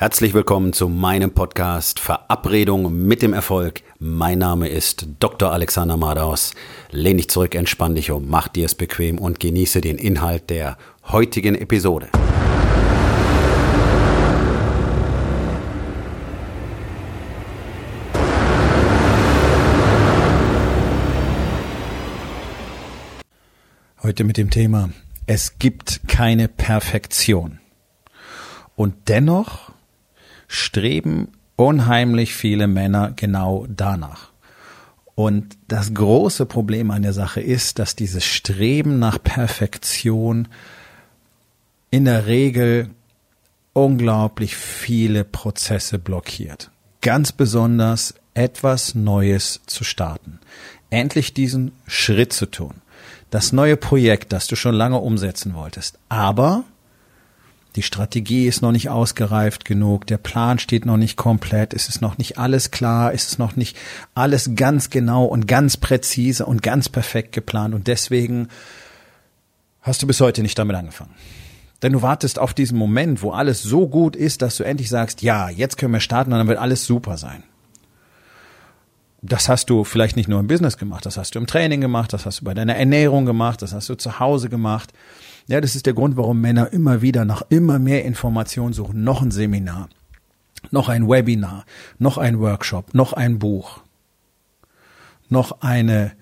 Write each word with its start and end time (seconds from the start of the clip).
Herzlich 0.00 0.32
willkommen 0.32 0.72
zu 0.72 0.88
meinem 0.88 1.32
Podcast 1.32 1.98
Verabredung 1.98 3.04
mit 3.08 3.20
dem 3.20 3.32
Erfolg. 3.32 3.82
Mein 3.98 4.38
Name 4.38 4.68
ist 4.68 5.08
Dr. 5.18 5.50
Alexander 5.50 5.96
Madaus. 5.96 6.54
Lehn 6.92 7.16
dich 7.16 7.28
zurück, 7.28 7.56
entspann 7.56 7.96
dich 7.96 8.12
um, 8.12 8.28
mach 8.28 8.46
dir 8.46 8.66
es 8.66 8.76
bequem 8.76 9.18
und 9.18 9.40
genieße 9.40 9.80
den 9.80 9.98
Inhalt 9.98 10.50
der 10.50 10.78
heutigen 11.08 11.56
Episode. 11.56 12.10
Heute 24.04 24.22
mit 24.22 24.36
dem 24.36 24.50
Thema 24.50 24.90
Es 25.26 25.58
gibt 25.58 26.02
keine 26.06 26.46
Perfektion. 26.46 27.58
Und 28.76 28.94
dennoch 29.08 29.72
streben 30.48 31.28
unheimlich 31.56 32.34
viele 32.34 32.66
Männer 32.66 33.12
genau 33.14 33.66
danach. 33.68 34.30
Und 35.14 35.58
das 35.66 35.94
große 35.94 36.46
Problem 36.46 36.90
an 36.90 37.02
der 37.02 37.12
Sache 37.12 37.40
ist, 37.40 37.78
dass 37.78 37.96
dieses 37.96 38.24
Streben 38.24 38.98
nach 38.98 39.22
Perfektion 39.22 40.46
in 41.90 42.04
der 42.04 42.26
Regel 42.26 42.90
unglaublich 43.72 44.56
viele 44.56 45.24
Prozesse 45.24 45.98
blockiert. 45.98 46.70
Ganz 47.00 47.32
besonders 47.32 48.14
etwas 48.34 48.94
Neues 48.94 49.60
zu 49.66 49.82
starten. 49.82 50.38
Endlich 50.90 51.34
diesen 51.34 51.72
Schritt 51.86 52.32
zu 52.32 52.46
tun. 52.46 52.74
Das 53.30 53.52
neue 53.52 53.76
Projekt, 53.76 54.32
das 54.32 54.46
du 54.46 54.56
schon 54.56 54.74
lange 54.74 54.98
umsetzen 54.98 55.54
wolltest. 55.54 55.98
Aber 56.08 56.64
die 57.78 57.82
Strategie 57.84 58.48
ist 58.48 58.60
noch 58.60 58.72
nicht 58.72 58.90
ausgereift 58.90 59.64
genug, 59.64 60.04
der 60.08 60.18
Plan 60.18 60.58
steht 60.58 60.84
noch 60.84 60.96
nicht 60.96 61.16
komplett, 61.16 61.72
ist 61.72 61.88
es 61.88 62.00
noch 62.00 62.18
nicht 62.18 62.36
alles 62.36 62.72
klar, 62.72 63.12
ist 63.12 63.28
es 63.28 63.38
noch 63.38 63.54
nicht 63.54 63.76
alles 64.16 64.50
ganz 64.56 64.90
genau 64.90 65.26
und 65.26 65.46
ganz 65.46 65.76
präzise 65.76 66.44
und 66.44 66.60
ganz 66.60 66.88
perfekt 66.88 67.30
geplant 67.30 67.76
und 67.76 67.86
deswegen 67.86 68.48
hast 69.80 70.02
du 70.02 70.08
bis 70.08 70.20
heute 70.20 70.42
nicht 70.42 70.58
damit 70.58 70.74
angefangen. 70.74 71.14
Denn 71.80 71.92
du 71.92 72.02
wartest 72.02 72.40
auf 72.40 72.52
diesen 72.52 72.76
Moment, 72.76 73.22
wo 73.22 73.30
alles 73.30 73.62
so 73.62 73.86
gut 73.86 74.16
ist, 74.16 74.42
dass 74.42 74.56
du 74.56 74.64
endlich 74.64 74.88
sagst, 74.88 75.22
ja, 75.22 75.48
jetzt 75.48 75.78
können 75.78 75.92
wir 75.92 76.00
starten 76.00 76.32
und 76.32 76.38
dann 76.38 76.48
wird 76.48 76.58
alles 76.58 76.84
super 76.84 77.16
sein. 77.16 77.44
Das 79.22 79.48
hast 79.48 79.70
du 79.70 79.84
vielleicht 79.84 80.16
nicht 80.16 80.28
nur 80.28 80.40
im 80.40 80.48
Business 80.48 80.78
gemacht, 80.78 81.06
das 81.06 81.16
hast 81.16 81.36
du 81.36 81.38
im 81.38 81.46
Training 81.46 81.80
gemacht, 81.80 82.12
das 82.12 82.26
hast 82.26 82.40
du 82.40 82.44
bei 82.44 82.54
deiner 82.54 82.74
Ernährung 82.74 83.24
gemacht, 83.24 83.62
das 83.62 83.72
hast 83.72 83.88
du 83.88 83.94
zu 83.94 84.18
Hause 84.18 84.48
gemacht. 84.48 84.92
Ja, 85.48 85.62
das 85.62 85.74
ist 85.74 85.86
der 85.86 85.94
Grund, 85.94 86.18
warum 86.18 86.42
Männer 86.42 86.74
immer 86.74 87.00
wieder 87.00 87.24
nach 87.24 87.42
immer 87.48 87.78
mehr 87.78 88.04
Informationen 88.04 88.74
suchen. 88.74 89.02
Noch 89.02 89.22
ein 89.22 89.30
Seminar, 89.30 89.88
noch 90.70 90.90
ein 90.90 91.08
Webinar, 91.08 91.64
noch 91.98 92.18
ein 92.18 92.38
Workshop, 92.38 92.92
noch 92.92 93.14
ein 93.14 93.38
Buch, 93.38 93.80
noch 95.30 95.62
eine 95.62 96.12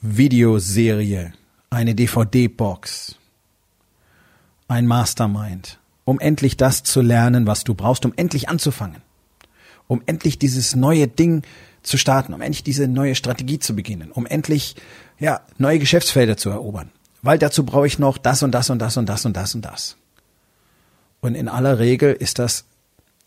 Videoserie, 0.00 1.32
eine 1.70 1.96
DVD-Box, 1.96 3.16
ein 4.68 4.86
Mastermind, 4.86 5.80
um 6.04 6.20
endlich 6.20 6.56
das 6.56 6.84
zu 6.84 7.00
lernen, 7.00 7.48
was 7.48 7.64
du 7.64 7.74
brauchst, 7.74 8.06
um 8.06 8.12
endlich 8.14 8.48
anzufangen, 8.48 9.02
um 9.88 10.02
endlich 10.06 10.38
dieses 10.38 10.76
neue 10.76 11.08
Ding 11.08 11.42
zu 11.82 11.98
starten, 11.98 12.32
um 12.32 12.40
endlich 12.40 12.62
diese 12.62 12.86
neue 12.86 13.16
Strategie 13.16 13.58
zu 13.58 13.74
beginnen, 13.74 14.12
um 14.12 14.24
endlich 14.24 14.76
ja 15.18 15.40
neue 15.58 15.80
Geschäftsfelder 15.80 16.36
zu 16.36 16.48
erobern 16.50 16.92
weil 17.22 17.38
dazu 17.38 17.64
brauche 17.64 17.86
ich 17.86 17.98
noch 17.98 18.18
das 18.18 18.42
und 18.42 18.52
das 18.52 18.68
und 18.68 18.78
das 18.80 18.96
und 18.96 19.08
das 19.08 19.24
und 19.24 19.36
das 19.36 19.54
und 19.54 19.64
das. 19.64 19.96
Und 21.20 21.36
in 21.36 21.48
aller 21.48 21.78
Regel 21.78 22.12
ist 22.12 22.38
das 22.38 22.64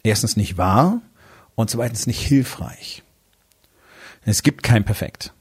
erstens 0.03 0.35
nicht 0.35 0.57
wahr 0.57 1.01
und 1.55 1.69
zweitens 1.69 2.05
nicht 2.05 2.19
hilfreich. 2.19 3.03
Es 4.25 4.43
gibt 4.43 4.63
kein 4.63 4.83
Perfekt. 4.83 5.33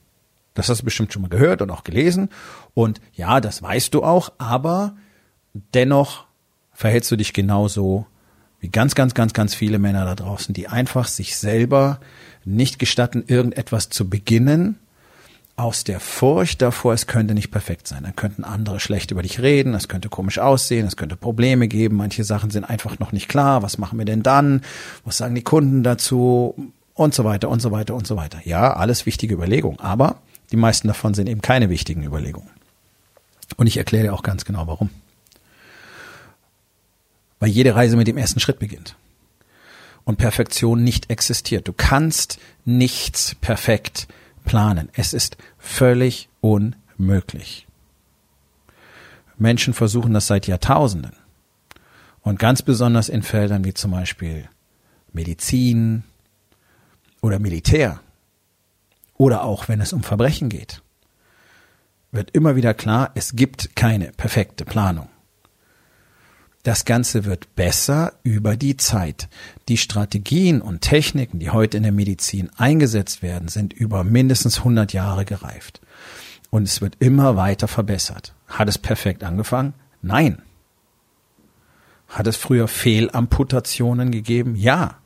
Das 0.53 0.69
hast 0.69 0.81
du 0.81 0.85
bestimmt 0.85 1.11
schon 1.11 1.21
mal 1.21 1.27
gehört 1.27 1.61
und 1.61 1.69
auch 1.69 1.83
gelesen. 1.83 2.29
Und 2.73 3.01
ja, 3.13 3.41
das 3.41 3.61
weißt 3.61 3.93
du 3.93 4.03
auch, 4.03 4.31
aber 4.37 4.95
dennoch 5.73 6.25
verhältst 6.71 7.11
du 7.11 7.17
dich 7.17 7.33
genauso 7.33 8.05
wie 8.61 8.69
ganz, 8.69 8.95
ganz, 8.95 9.13
ganz, 9.13 9.33
ganz 9.33 9.53
viele 9.53 9.79
Männer 9.79 10.05
da 10.05 10.15
draußen, 10.15 10.53
die 10.53 10.69
einfach 10.69 11.07
sich 11.07 11.35
selber 11.35 11.99
nicht 12.45 12.79
gestatten, 12.79 13.23
irgendetwas 13.27 13.89
zu 13.89 14.09
beginnen, 14.09 14.79
aus 15.57 15.85
der 15.85 15.99
Furcht 15.99 16.61
davor, 16.61 16.93
es 16.93 17.07
könnte 17.07 17.33
nicht 17.33 17.49
perfekt 17.49 17.87
sein. 17.87 18.03
Dann 18.03 18.15
könnten 18.15 18.43
andere 18.43 18.79
schlecht 18.79 19.11
über 19.11 19.21
dich 19.21 19.41
reden, 19.41 19.73
es 19.73 19.87
könnte 19.87 20.09
komisch 20.09 20.39
aussehen, 20.39 20.85
es 20.85 20.97
könnte 20.97 21.15
Probleme 21.15 21.67
geben, 21.67 21.95
manche 21.95 22.23
Sachen 22.25 22.49
sind 22.49 22.65
einfach 22.65 22.99
noch 22.99 23.13
nicht 23.13 23.29
klar, 23.29 23.61
was 23.61 23.77
machen 23.77 23.97
wir 23.97 24.05
denn 24.05 24.21
dann, 24.21 24.61
was 25.05 25.17
sagen 25.17 25.35
die 25.35 25.43
Kunden 25.43 25.83
dazu 25.83 26.71
und 26.93 27.13
so 27.13 27.23
weiter 27.23 27.49
und 27.49 27.61
so 27.61 27.71
weiter 27.71 27.95
und 27.95 28.05
so 28.05 28.17
weiter. 28.17 28.39
Ja, 28.43 28.73
alles 28.73 29.05
wichtige 29.05 29.33
Überlegungen, 29.33 29.79
aber 29.79 30.17
die 30.51 30.57
meisten 30.57 30.87
davon 30.87 31.13
sind 31.13 31.27
eben 31.29 31.41
keine 31.41 31.69
wichtigen 31.69 32.03
Überlegungen. 32.03 32.49
Und 33.55 33.67
ich 33.67 33.77
erkläre 33.77 34.05
dir 34.05 34.13
auch 34.13 34.23
ganz 34.23 34.43
genau 34.43 34.67
warum. 34.67 34.89
Weil 37.39 37.49
jede 37.49 37.75
Reise 37.75 37.95
mit 37.95 38.07
dem 38.07 38.17
ersten 38.17 38.39
Schritt 38.39 38.59
beginnt. 38.59 38.95
Und 40.03 40.17
Perfektion 40.17 40.83
nicht 40.83 41.09
existiert. 41.09 41.67
Du 41.67 41.73
kannst 41.73 42.39
nichts 42.63 43.35
perfekt 43.35 44.07
planen. 44.45 44.89
Es 44.93 45.13
ist 45.13 45.37
völlig 45.57 46.29
unmöglich. 46.41 47.67
Menschen 49.37 49.73
versuchen 49.73 50.13
das 50.13 50.27
seit 50.27 50.47
Jahrtausenden. 50.47 51.15
Und 52.21 52.39
ganz 52.39 52.61
besonders 52.61 53.09
in 53.09 53.21
Feldern 53.21 53.65
wie 53.65 53.73
zum 53.73 53.91
Beispiel 53.91 54.49
Medizin 55.13 56.03
oder 57.21 57.39
Militär 57.39 57.99
oder 59.15 59.43
auch 59.43 59.67
wenn 59.67 59.81
es 59.81 59.93
um 59.93 60.03
Verbrechen 60.03 60.49
geht, 60.49 60.81
wird 62.11 62.31
immer 62.31 62.55
wieder 62.55 62.73
klar, 62.73 63.11
es 63.15 63.35
gibt 63.35 63.75
keine 63.75 64.11
perfekte 64.11 64.65
Planung. 64.65 65.09
Das 66.65 66.83
Ganze 66.83 67.25
wird 67.25 67.55
besser 67.55 68.13
über 68.23 68.57
die 68.57 68.75
Zeit. 68.75 69.29
Die 69.67 69.77
Strategien 69.77 70.63
und 70.63 70.81
Techniken, 70.81 71.37
die 71.37 71.51
heute 71.51 71.77
in 71.77 71.83
der 71.83 71.91
Medizin 71.91 72.49
eingesetzt 72.57 73.21
werden, 73.21 73.49
sind 73.49 73.71
über 73.71 74.03
mindestens 74.03 74.57
100 74.57 74.91
Jahre 74.91 75.25
gereift. 75.25 75.79
Und 76.49 76.63
es 76.63 76.81
wird 76.81 76.95
immer 76.97 77.35
weiter 77.35 77.67
verbessert. 77.67 78.33
Hat 78.47 78.67
es 78.67 78.79
perfekt 78.79 79.23
angefangen? 79.23 79.75
Nein. 80.01 80.41
Hat 82.07 82.25
es 82.25 82.35
früher 82.35 82.67
Fehlamputationen 82.67 84.09
gegeben? 84.09 84.55
Ja. 84.55 84.97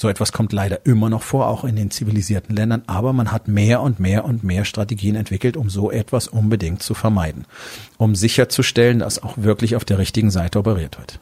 So 0.00 0.08
etwas 0.08 0.32
kommt 0.32 0.54
leider 0.54 0.86
immer 0.86 1.10
noch 1.10 1.22
vor, 1.22 1.48
auch 1.48 1.62
in 1.62 1.76
den 1.76 1.90
zivilisierten 1.90 2.56
Ländern, 2.56 2.84
aber 2.86 3.12
man 3.12 3.32
hat 3.32 3.48
mehr 3.48 3.82
und 3.82 4.00
mehr 4.00 4.24
und 4.24 4.42
mehr 4.42 4.64
Strategien 4.64 5.14
entwickelt, 5.14 5.58
um 5.58 5.68
so 5.68 5.90
etwas 5.90 6.26
unbedingt 6.26 6.82
zu 6.82 6.94
vermeiden, 6.94 7.44
um 7.98 8.14
sicherzustellen, 8.14 9.00
dass 9.00 9.22
auch 9.22 9.36
wirklich 9.36 9.76
auf 9.76 9.84
der 9.84 9.98
richtigen 9.98 10.30
Seite 10.30 10.58
operiert 10.58 10.96
wird. 10.96 11.20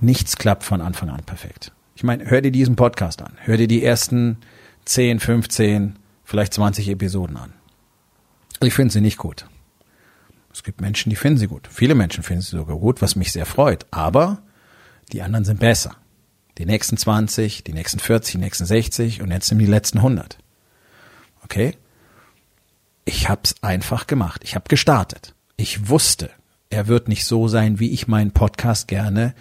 Nichts 0.00 0.38
klappt 0.38 0.64
von 0.64 0.80
Anfang 0.80 1.10
an 1.10 1.24
perfekt. 1.24 1.72
Ich 1.94 2.04
meine, 2.04 2.24
hör 2.24 2.40
dir 2.40 2.52
diesen 2.52 2.74
Podcast 2.74 3.20
an, 3.20 3.34
hör 3.42 3.58
dir 3.58 3.68
die 3.68 3.84
ersten 3.84 4.38
10, 4.86 5.20
15, 5.20 5.98
vielleicht 6.24 6.54
20 6.54 6.88
Episoden 6.88 7.36
an. 7.36 7.52
Ich 8.62 8.72
finde 8.72 8.94
sie 8.94 9.02
nicht 9.02 9.18
gut. 9.18 9.44
Es 10.54 10.62
gibt 10.62 10.80
Menschen, 10.80 11.10
die 11.10 11.16
finden 11.16 11.38
sie 11.38 11.48
gut. 11.48 11.68
Viele 11.70 11.94
Menschen 11.94 12.22
finden 12.22 12.40
sie 12.40 12.56
sogar 12.56 12.78
gut, 12.78 13.02
was 13.02 13.14
mich 13.14 13.30
sehr 13.30 13.44
freut. 13.44 13.84
Aber 13.90 14.38
die 15.12 15.20
anderen 15.20 15.44
sind 15.44 15.60
besser 15.60 15.96
die 16.58 16.66
nächsten 16.66 16.96
20, 16.96 17.64
die 17.64 17.72
nächsten 17.72 17.98
40, 17.98 18.32
die 18.32 18.38
nächsten 18.38 18.66
60 18.66 19.22
und 19.22 19.30
jetzt 19.30 19.46
sind 19.48 19.58
die 19.58 19.66
letzten 19.66 19.98
100. 19.98 20.38
Okay? 21.44 21.74
Ich 23.04 23.28
hab's 23.28 23.54
einfach 23.62 24.06
gemacht. 24.06 24.42
Ich 24.44 24.54
habe 24.54 24.68
gestartet. 24.68 25.34
Ich 25.56 25.88
wusste, 25.88 26.30
er 26.70 26.88
wird 26.88 27.08
nicht 27.08 27.24
so 27.24 27.48
sein, 27.48 27.78
wie 27.78 27.92
ich 27.92 28.08
meinen 28.08 28.32
Podcast 28.32 28.88
gerne 28.88 29.34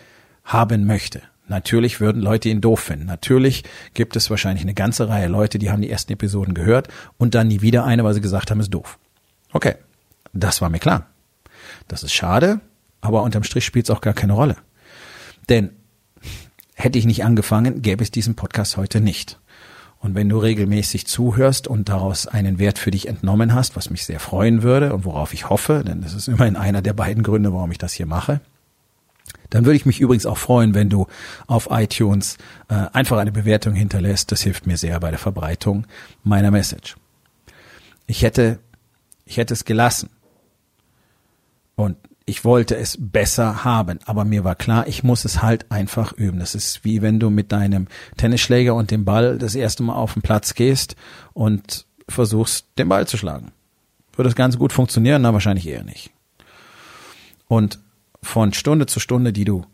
haben 0.44 0.86
möchte. 0.86 1.22
Natürlich 1.48 2.00
würden 2.00 2.22
Leute 2.22 2.50
ihn 2.50 2.62
doof 2.62 2.80
finden. 2.80 3.06
Natürlich 3.06 3.64
gibt 3.94 4.16
es 4.16 4.30
wahrscheinlich 4.30 4.64
eine 4.64 4.74
ganze 4.74 5.10
Reihe 5.10 5.28
Leute, 5.28 5.60
die 5.60 5.72
haben 5.72 5.82
die 5.82 5.90
ersten 5.90 6.14
Episoden 6.14 6.54
gehört 6.54 6.88
und 7.18 7.36
dann 7.36 7.48
nie 7.48 7.62
wieder 7.62 7.86
eine, 7.86 8.04
weil 8.04 8.14
sie 8.14 8.22
gesagt 8.22 8.50
haben, 8.50 8.60
ist 8.60 8.74
doof. 8.74 8.98
Okay, 9.52 9.76
das 10.34 10.62
war 10.62 10.70
mir 10.70 10.80
klar. 10.80 11.08
Das 11.88 12.04
ist 12.04 12.14
schade, 12.14 12.62
aber 13.02 13.22
unterm 13.22 13.44
Strich 13.44 13.66
spielt 13.66 13.86
es 13.86 13.96
auch 13.96 14.02
gar 14.02 14.14
keine 14.14 14.34
Rolle. 14.34 14.58
Denn 15.50 15.72
Hätte 16.76 17.00
ich 17.00 17.06
nicht 17.06 17.24
angefangen, 17.24 17.82
gäbe 17.82 18.04
es 18.04 18.12
diesen 18.12 18.36
Podcast 18.36 18.78
heute 18.78 19.02
nicht. 19.02 19.40
Und 20.00 20.14
wenn 20.14 20.30
du 20.30 20.38
regelmäßig 20.38 21.08
zuhörst 21.08 21.68
und 21.68 21.90
daraus 21.90 22.28
einen 22.28 22.60
Wert 22.60 22.78
für 22.78 22.92
dich 22.92 23.08
entnommen 23.08 23.56
hast, 23.56 23.76
was 23.76 23.90
mich 23.90 24.06
sehr 24.06 24.20
freuen 24.20 24.62
würde 24.62 24.94
und 24.94 25.06
worauf 25.06 25.34
ich 25.34 25.50
hoffe, 25.50 25.84
denn 25.86 26.02
das 26.02 26.14
ist 26.14 26.28
immerhin 26.28 26.58
einer 26.58 26.82
der 26.82 26.94
beiden 26.94 27.24
Gründe, 27.24 27.54
warum 27.54 27.72
ich 27.72 27.78
das 27.78 27.94
hier 27.94 28.06
mache, 28.06 28.42
dann 29.50 29.66
würde 29.66 29.78
ich 29.78 29.86
mich 29.86 30.02
übrigens 30.02 30.26
auch 30.26 30.38
freuen, 30.38 30.74
wenn 30.74 30.90
du 30.90 31.08
auf 31.48 31.70
iTunes 31.72 32.38
äh, 32.68 32.76
einfach 32.94 33.18
eine 33.18 33.32
Bewertung 33.32 33.74
hinterlässt. 33.74 34.32
Das 34.32 34.42
hilft 34.42 34.68
mir 34.68 34.78
sehr 34.78 35.00
bei 35.00 35.10
der 35.10 35.20
Verbreitung 35.20 35.88
meiner 36.24 36.52
Message. 36.52 36.98
Ich 38.06 38.22
hätte, 38.22 38.60
ich 39.26 39.38
hätte 39.38 39.54
es 39.54 39.66
gelassen. 39.66 40.10
Und 41.76 41.98
ich 42.26 42.44
wollte 42.44 42.76
es 42.76 42.98
besser 43.00 43.64
haben, 43.64 44.00
aber 44.06 44.26
mir 44.26 44.44
war 44.44 44.56
klar, 44.56 44.88
ich 44.88 45.04
muss 45.04 45.26
es 45.26 45.44
halt 45.44 45.72
einfach 45.72 46.12
üben. 46.14 46.40
Das 46.40 46.56
ist 46.56 46.84
wie 46.84 47.02
wenn 47.02 47.20
du 47.20 47.30
mit 47.30 47.52
deinem 47.52 47.88
Tennisschläger 48.18 48.74
und 48.74 48.90
dem 48.90 49.06
Ball 49.06 49.38
das 49.38 49.54
erste 49.54 49.84
Mal 49.84 49.94
auf 49.94 50.14
den 50.14 50.24
Platz 50.24 50.56
gehst 50.56 50.96
und 51.34 51.86
versuchst, 52.10 52.68
den 52.78 52.90
Ball 52.90 53.08
zu 53.08 53.18
schlagen. 53.18 53.52
Würde 54.14 54.30
das 54.30 54.36
Ganze 54.36 54.58
gut 54.58 54.74
funktionieren? 54.74 55.22
Na, 55.22 55.34
wahrscheinlich 55.34 55.68
eher 55.68 55.84
nicht. 55.84 56.12
Und 57.48 57.80
von 58.24 58.54
Stunde 58.54 58.88
zu 58.88 59.00
Stunde, 59.00 59.32
die 59.32 59.46
du 59.46 59.66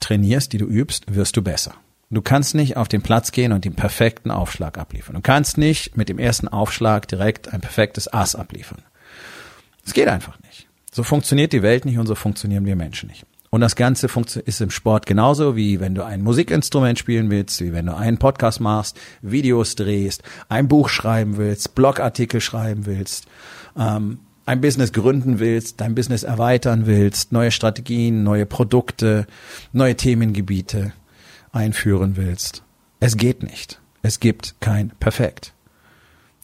trainierst, 0.00 0.52
die 0.52 0.58
du 0.58 0.66
übst, 0.66 1.14
wirst 1.14 1.36
du 1.36 1.42
besser. 1.42 1.74
Du 2.10 2.22
kannst 2.22 2.54
nicht 2.54 2.78
auf 2.78 2.88
den 2.88 3.02
Platz 3.02 3.32
gehen 3.32 3.52
und 3.52 3.66
den 3.66 3.74
perfekten 3.74 4.30
Aufschlag 4.30 4.78
abliefern. 4.78 5.16
Du 5.16 5.20
kannst 5.20 5.58
nicht 5.58 5.96
mit 5.96 6.08
dem 6.08 6.18
ersten 6.18 6.48
Aufschlag 6.48 7.06
direkt 7.06 7.52
ein 7.52 7.60
perfektes 7.60 8.10
Ass 8.10 8.34
abliefern. 8.34 8.82
Es 9.84 9.92
geht 9.92 10.08
einfach 10.08 10.38
nicht. 10.40 10.67
So 10.98 11.04
funktioniert 11.04 11.52
die 11.52 11.62
Welt 11.62 11.84
nicht 11.84 11.96
und 11.96 12.08
so 12.08 12.16
funktionieren 12.16 12.66
wir 12.66 12.74
Menschen 12.74 13.08
nicht. 13.08 13.24
Und 13.50 13.60
das 13.60 13.76
Ganze 13.76 14.08
ist 14.44 14.60
im 14.60 14.70
Sport 14.70 15.06
genauso, 15.06 15.54
wie 15.54 15.78
wenn 15.78 15.94
du 15.94 16.04
ein 16.04 16.22
Musikinstrument 16.22 16.98
spielen 16.98 17.30
willst, 17.30 17.60
wie 17.60 17.72
wenn 17.72 17.86
du 17.86 17.96
einen 17.96 18.18
Podcast 18.18 18.58
machst, 18.60 18.98
Videos 19.22 19.76
drehst, 19.76 20.24
ein 20.48 20.66
Buch 20.66 20.88
schreiben 20.88 21.36
willst, 21.36 21.76
Blogartikel 21.76 22.40
schreiben 22.40 22.84
willst, 22.86 23.28
ähm, 23.78 24.18
ein 24.44 24.60
Business 24.60 24.92
gründen 24.92 25.38
willst, 25.38 25.80
dein 25.80 25.94
Business 25.94 26.24
erweitern 26.24 26.86
willst, 26.86 27.30
neue 27.30 27.52
Strategien, 27.52 28.24
neue 28.24 28.44
Produkte, 28.44 29.28
neue 29.72 29.94
Themengebiete 29.94 30.92
einführen 31.52 32.16
willst. 32.16 32.64
Es 32.98 33.16
geht 33.16 33.44
nicht. 33.44 33.80
Es 34.02 34.18
gibt 34.18 34.56
kein 34.58 34.90
Perfekt. 34.98 35.52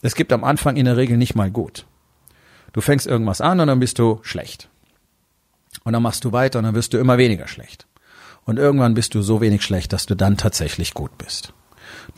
Es 0.01 0.15
gibt 0.15 0.31
am 0.31 0.45
Anfang 0.45 0.77
in 0.77 0.85
der 0.85 0.95
Regel 0.95 1.17
nicht 1.17 1.35
mal 1.35 1.51
gut. 1.51 1.85
Du 2.75 2.81
fängst 2.81 3.07
irgendwas 3.07 3.39
an 3.39 3.61
und 3.61 3.67
dann 3.67 3.79
bist 3.79 3.99
du 3.99 4.19
schlecht. 4.21 4.67
Und 5.85 5.93
dann 5.93 6.03
machst 6.03 6.25
du 6.25 6.33
weiter 6.33 6.59
und 6.59 6.65
dann 6.65 6.75
wirst 6.75 6.91
du 6.91 6.97
immer 6.97 7.17
weniger 7.17 7.47
schlecht. 7.47 7.87
Und 8.43 8.59
irgendwann 8.59 8.95
bist 8.95 9.15
du 9.15 9.21
so 9.21 9.39
wenig 9.39 9.63
schlecht, 9.63 9.93
dass 9.93 10.07
du 10.07 10.13
dann 10.13 10.35
tatsächlich 10.35 10.93
gut 10.93 11.17
bist. 11.17 11.53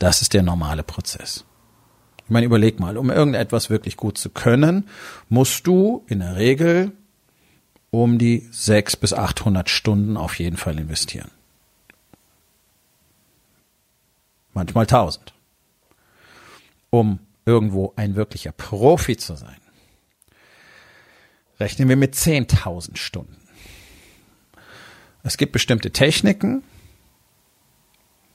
Das 0.00 0.20
ist 0.20 0.34
der 0.34 0.42
normale 0.42 0.82
Prozess. 0.82 1.44
Ich 2.24 2.30
meine, 2.30 2.44
überleg 2.44 2.80
mal, 2.80 2.96
um 2.96 3.08
irgendetwas 3.08 3.70
wirklich 3.70 3.96
gut 3.96 4.18
zu 4.18 4.30
können, 4.30 4.88
musst 5.28 5.64
du 5.68 6.04
in 6.08 6.18
der 6.18 6.34
Regel 6.34 6.90
um 7.92 8.18
die 8.18 8.48
sechs 8.50 8.96
bis 8.96 9.12
achthundert 9.12 9.70
Stunden 9.70 10.16
auf 10.16 10.40
jeden 10.40 10.56
Fall 10.56 10.76
investieren. 10.80 11.30
Manchmal 14.54 14.86
tausend. 14.86 15.34
Um 16.90 17.20
irgendwo 17.46 17.92
ein 17.94 18.16
wirklicher 18.16 18.50
Profi 18.50 19.16
zu 19.16 19.36
sein, 19.36 19.60
rechnen 21.60 21.88
wir 21.88 21.96
mit 21.96 22.14
10.000 22.14 22.96
Stunden. 22.96 23.36
Es 25.22 25.36
gibt 25.36 25.52
bestimmte 25.52 25.90
Techniken, 25.90 26.62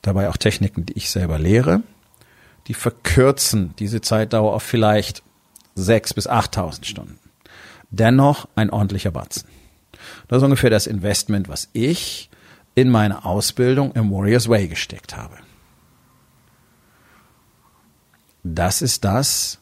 dabei 0.02 0.30
auch 0.30 0.38
Techniken, 0.38 0.86
die 0.86 0.94
ich 0.94 1.10
selber 1.10 1.40
lehre, 1.40 1.81
die 2.68 2.74
verkürzen 2.74 3.74
diese 3.80 4.02
Zeitdauer 4.02 4.54
auf 4.54 4.64
vielleicht 4.64 5.24
6.000 5.78 6.16
bis 6.16 6.30
8.000 6.30 6.86
Stunden. 6.86 7.20
Dennoch 7.90 8.48
ein 8.56 8.70
ordentlicher 8.70 9.12
Batzen. 9.12 9.48
Das 10.28 10.38
ist 10.38 10.44
ungefähr 10.44 10.69
das 10.69 10.88
Investment, 10.88 11.50
was 11.50 11.69
ich 11.74 12.30
in 12.76 12.90
meine 12.90 13.26
Ausbildung 13.26 13.94
im 13.94 14.12
Warriors 14.12 14.50
Way 14.50 14.68
gesteckt 14.68 15.16
habe. 15.16 15.38
Das 18.44 18.81
ist 18.81 19.06
das, 19.06 19.60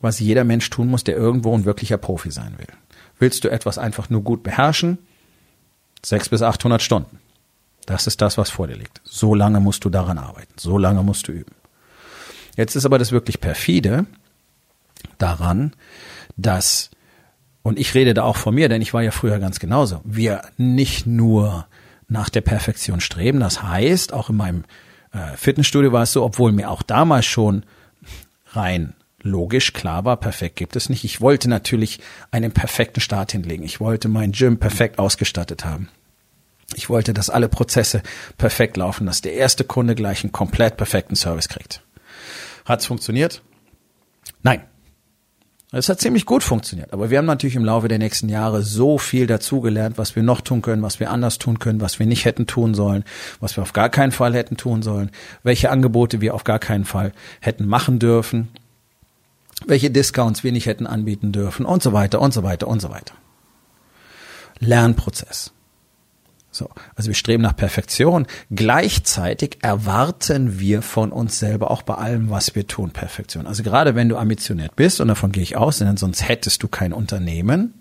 was 0.00 0.20
jeder 0.20 0.44
Mensch 0.44 0.68
tun 0.70 0.88
muss, 0.88 1.04
der 1.04 1.16
irgendwo 1.16 1.56
ein 1.56 1.64
wirklicher 1.64 1.98
Profi 1.98 2.30
sein 2.30 2.54
will. 2.58 2.66
Willst 3.18 3.44
du 3.44 3.48
etwas 3.48 3.78
einfach 3.78 4.10
nur 4.10 4.22
gut 4.22 4.42
beherrschen? 4.42 4.98
Sechs 6.04 6.28
bis 6.28 6.42
achthundert 6.42 6.82
Stunden. 6.82 7.18
Das 7.86 8.06
ist 8.06 8.20
das, 8.20 8.38
was 8.38 8.50
vor 8.50 8.66
dir 8.66 8.76
liegt. 8.76 9.00
So 9.04 9.34
lange 9.34 9.60
musst 9.60 9.84
du 9.84 9.90
daran 9.90 10.18
arbeiten. 10.18 10.54
So 10.56 10.78
lange 10.78 11.02
musst 11.02 11.28
du 11.28 11.32
üben. 11.32 11.54
Jetzt 12.56 12.76
ist 12.76 12.86
aber 12.86 12.98
das 12.98 13.12
wirklich 13.12 13.40
perfide 13.40 14.06
daran, 15.18 15.72
dass, 16.36 16.90
und 17.62 17.78
ich 17.78 17.94
rede 17.94 18.14
da 18.14 18.22
auch 18.22 18.36
von 18.36 18.54
mir, 18.54 18.68
denn 18.68 18.82
ich 18.82 18.94
war 18.94 19.02
ja 19.02 19.10
früher 19.10 19.38
ganz 19.38 19.58
genauso, 19.58 20.00
wir 20.04 20.42
nicht 20.56 21.06
nur 21.06 21.66
nach 22.08 22.28
der 22.28 22.42
Perfektion 22.42 23.00
streben. 23.00 23.40
Das 23.40 23.62
heißt, 23.62 24.12
auch 24.12 24.30
in 24.30 24.36
meinem 24.36 24.64
äh, 25.12 25.36
Fitnessstudio 25.36 25.92
war 25.92 26.02
es 26.02 26.12
so, 26.12 26.24
obwohl 26.24 26.52
mir 26.52 26.70
auch 26.70 26.82
damals 26.82 27.26
schon 27.26 27.64
rein 28.52 28.94
logisch, 29.24 29.72
klar 29.72 30.04
war, 30.04 30.16
perfekt 30.18 30.56
gibt 30.56 30.76
es 30.76 30.88
nicht. 30.88 31.02
Ich 31.02 31.20
wollte 31.20 31.48
natürlich 31.48 31.98
einen 32.30 32.52
perfekten 32.52 33.00
Start 33.00 33.32
hinlegen. 33.32 33.64
Ich 33.64 33.80
wollte 33.80 34.08
mein 34.08 34.32
Gym 34.32 34.58
perfekt 34.58 34.98
ausgestattet 34.98 35.64
haben. 35.64 35.88
Ich 36.76 36.88
wollte, 36.88 37.12
dass 37.12 37.30
alle 37.30 37.48
Prozesse 37.48 38.02
perfekt 38.38 38.76
laufen, 38.76 39.06
dass 39.06 39.20
der 39.20 39.34
erste 39.34 39.64
Kunde 39.64 39.94
gleich 39.94 40.22
einen 40.22 40.32
komplett 40.32 40.76
perfekten 40.76 41.16
Service 41.16 41.48
kriegt. 41.48 41.82
Hat's 42.64 42.86
funktioniert? 42.86 43.42
Nein. 44.42 44.62
Es 45.72 45.88
hat 45.88 46.00
ziemlich 46.00 46.24
gut 46.24 46.44
funktioniert, 46.44 46.92
aber 46.92 47.10
wir 47.10 47.18
haben 47.18 47.24
natürlich 47.24 47.56
im 47.56 47.64
Laufe 47.64 47.88
der 47.88 47.98
nächsten 47.98 48.28
Jahre 48.28 48.62
so 48.62 48.96
viel 48.96 49.26
dazugelernt, 49.26 49.98
was 49.98 50.14
wir 50.14 50.22
noch 50.22 50.40
tun 50.40 50.62
können, 50.62 50.82
was 50.82 51.00
wir 51.00 51.10
anders 51.10 51.38
tun 51.38 51.58
können, 51.58 51.80
was 51.80 51.98
wir 51.98 52.06
nicht 52.06 52.24
hätten 52.26 52.46
tun 52.46 52.74
sollen, 52.74 53.02
was 53.40 53.56
wir 53.56 53.62
auf 53.62 53.72
gar 53.72 53.88
keinen 53.88 54.12
Fall 54.12 54.34
hätten 54.34 54.56
tun 54.56 54.82
sollen, 54.82 55.10
welche 55.42 55.70
Angebote 55.70 56.20
wir 56.20 56.34
auf 56.34 56.44
gar 56.44 56.60
keinen 56.60 56.84
Fall 56.84 57.12
hätten 57.40 57.66
machen 57.66 57.98
dürfen, 57.98 58.50
welche 59.68 59.90
Discounts 59.90 60.44
wir 60.44 60.52
nicht 60.52 60.66
hätten 60.66 60.86
anbieten 60.86 61.32
dürfen 61.32 61.66
und 61.66 61.82
so 61.82 61.92
weiter 61.92 62.20
und 62.20 62.32
so 62.32 62.42
weiter 62.42 62.68
und 62.68 62.80
so 62.80 62.90
weiter. 62.90 63.14
Lernprozess. 64.58 65.52
So, 66.50 66.70
also 66.94 67.08
wir 67.08 67.14
streben 67.14 67.42
nach 67.42 67.56
Perfektion. 67.56 68.26
Gleichzeitig 68.50 69.58
erwarten 69.62 70.60
wir 70.60 70.82
von 70.82 71.10
uns 71.10 71.40
selber 71.40 71.70
auch 71.70 71.82
bei 71.82 71.94
allem, 71.94 72.30
was 72.30 72.54
wir 72.54 72.68
tun, 72.68 72.90
Perfektion. 72.90 73.48
Also 73.48 73.64
gerade 73.64 73.96
wenn 73.96 74.08
du 74.08 74.16
ambitioniert 74.16 74.76
bist, 74.76 75.00
und 75.00 75.08
davon 75.08 75.32
gehe 75.32 75.42
ich 75.42 75.56
aus, 75.56 75.78
denn 75.78 75.96
sonst 75.96 76.28
hättest 76.28 76.62
du 76.62 76.68
kein 76.68 76.92
Unternehmen, 76.92 77.74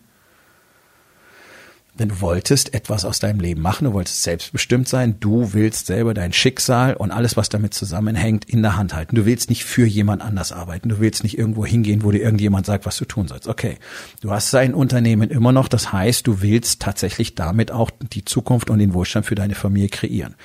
denn 2.00 2.10
du 2.10 2.22
wolltest 2.22 2.74
etwas 2.74 3.06
aus 3.06 3.20
deinem 3.20 3.40
Leben 3.40 3.62
machen, 3.62 3.86
du 3.86 3.94
wolltest 3.94 4.24
selbstbestimmt 4.24 4.88
sein, 4.88 5.20
du 5.20 5.54
willst 5.54 5.86
selber 5.86 6.14
dein 6.14 6.34
Schicksal 6.34 6.96
und 6.96 7.12
alles, 7.12 7.38
was 7.38 7.50
damit 7.50 7.74
zusammenhängt, 7.74 8.46
in 8.46 8.64
der 8.64 8.78
Hand 8.78 8.96
halten. 8.96 9.16
Du 9.16 9.26
willst 9.26 9.50
nicht 9.50 9.64
für 9.64 9.86
jemand 9.86 10.24
anders 10.24 10.52
arbeiten, 10.52 10.90
du 10.90 11.00
willst 11.00 11.24
nicht 11.24 11.38
irgendwo 11.38 11.66
hingehen, 11.66 12.04
wo 12.04 12.12
dir 12.12 12.22
irgendjemand 12.22 12.66
sagt, 12.66 12.88
was 12.88 12.98
du 12.98 13.06
tun 13.06 13.28
sollst. 13.28 13.48
Okay, 13.48 13.78
du 14.22 14.32
hast 14.32 14.52
dein 14.54 14.74
Unternehmen 14.74 15.30
immer 15.30 15.52
noch, 15.52 15.68
das 15.68 15.94
heißt, 15.94 16.26
du 16.26 16.42
willst 16.42 16.82
tatsächlich 16.82 17.36
damit 17.36 17.72
auch 17.72 17.92
die 18.12 18.26
Zukunft 18.26 18.72
und 18.72 18.80
den 18.80 18.94
Wohlstand 18.96 19.28
für 19.28 19.36
deine 19.36 19.56
Familie 19.56 19.90
kreieren. 19.90 20.36